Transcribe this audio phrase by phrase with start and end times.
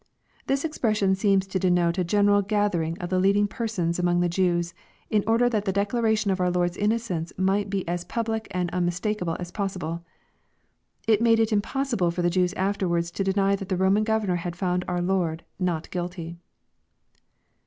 [0.47, 4.73] ]This expression seems to denoce a general gathering of the leading persons among the Jews,
[5.11, 8.41] in or der that the declaration of our Lord's innocence might be as pub^ lie
[8.49, 10.03] and unmistakeable as possible.
[11.07, 14.83] It made it impossible for the Jews afterwards to deny that the Roman governor found
[14.87, 16.39] our Lord" not guilty."